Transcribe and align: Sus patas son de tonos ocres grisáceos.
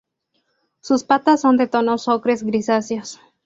Sus 0.79 1.03
patas 1.03 1.41
son 1.41 1.57
de 1.57 1.67
tonos 1.67 2.07
ocres 2.07 2.41
grisáceos. 2.41 3.19